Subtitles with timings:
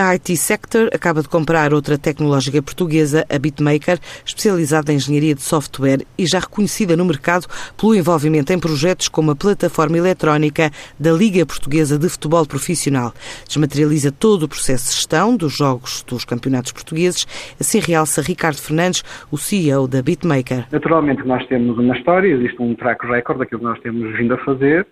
[0.00, 5.42] A IT Sector acaba de comprar outra tecnológica portuguesa, a Bitmaker, especializada em engenharia de
[5.42, 7.46] software e já reconhecida no mercado
[7.78, 13.12] pelo envolvimento em projetos como a plataforma eletrónica da Liga Portuguesa de Futebol Profissional.
[13.46, 17.26] Desmaterializa todo o processo de gestão dos jogos dos campeonatos portugueses,
[17.60, 20.66] assim realça Ricardo Fernandes, o CEO da Bitmaker.
[20.72, 24.38] Naturalmente nós temos uma história, existe um track record daquilo que nós temos vindo a
[24.38, 24.86] fazer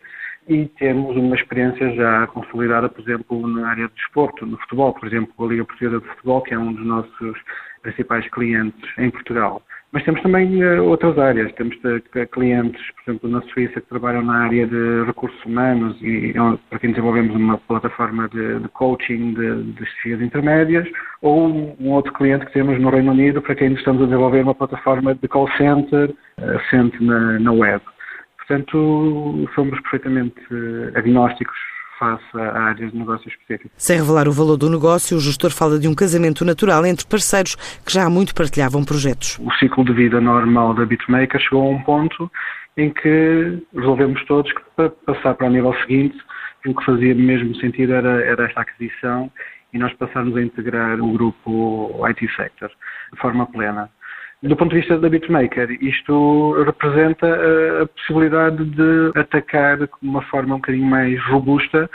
[0.49, 5.07] e temos uma experiência já consolidada, por exemplo, na área do desporto, no futebol, por
[5.07, 7.39] exemplo, a Liga Portuguesa de Futebol, que é um dos nossos
[7.83, 9.63] principais clientes em Portugal.
[9.91, 11.51] Mas temos também uh, outras áreas.
[11.55, 16.35] Temos uh, clientes, por exemplo, na Suíça, que trabalham na área de recursos humanos e
[16.69, 20.87] para quem desenvolvemos uma plataforma de, de coaching de, de chefias intermédias,
[21.23, 24.55] ou um outro cliente que temos no Reino Unido, para quem estamos a desenvolver uma
[24.55, 27.83] plataforma de call center uh, na, na web.
[28.49, 31.55] Portanto, somos perfeitamente eh, agnósticos
[31.99, 33.71] face a áreas de negócio específicas.
[33.77, 37.57] Sem revelar o valor do negócio, o gestor fala de um casamento natural entre parceiros
[37.85, 39.39] que já há muito partilhavam projetos.
[39.39, 42.31] O ciclo de vida normal da Bitmaker chegou a um ponto
[42.79, 46.17] em que resolvemos todos que para passar para o nível seguinte,
[46.67, 49.31] o que fazia mesmo sentido era, era esta aquisição
[49.75, 52.71] e nós passarmos a integrar o grupo IT Sector
[53.13, 53.91] de forma plena.
[54.43, 57.27] Do ponto de vista da Bitmaker, isto representa
[57.83, 61.91] a possibilidade de atacar de uma forma um bocadinho mais robusta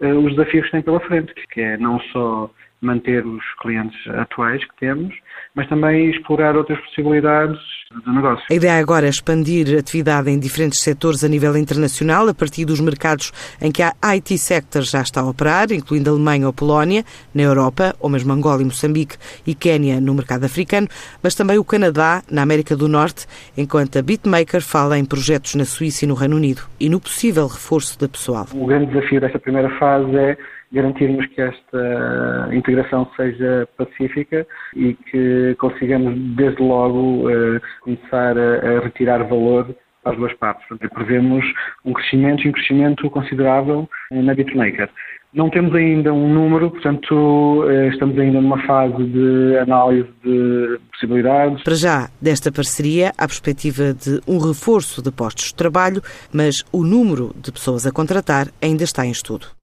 [0.00, 4.64] eh, os desafios que tem pela frente, que é não só manter os clientes atuais
[4.64, 5.12] que temos,
[5.56, 7.58] mas também explorar outras possibilidades
[7.90, 8.44] de negócio.
[8.50, 12.66] A ideia agora é expandir a atividade em diferentes setores a nível internacional, a partir
[12.66, 16.52] dos mercados em que a IT sector já está a operar, incluindo a Alemanha ou
[16.52, 17.02] Polónia,
[17.34, 20.86] na Europa, ou mesmo Angola e Moçambique e Quénia no mercado africano,
[21.22, 25.64] mas também o Canadá, na América do Norte, enquanto a Bitmaker fala em projetos na
[25.64, 28.46] Suíça e no Reino Unido e no possível reforço da pessoal.
[28.52, 30.36] O grande desafio desta primeira fase é
[30.72, 39.22] garantirmos que esta integração seja pacífica e que consigamos, desde logo, eh, começar a retirar
[39.24, 40.66] valor às duas partes.
[40.94, 41.44] Prevemos
[41.84, 44.88] um crescimento e um crescimento considerável na Bitmaker.
[45.32, 51.62] Não temos ainda um número, portanto, eh, estamos ainda numa fase de análise de possibilidades.
[51.62, 56.00] Para já, desta parceria, há a perspectiva de um reforço de postos de trabalho,
[56.32, 59.57] mas o número de pessoas a contratar ainda está em estudo.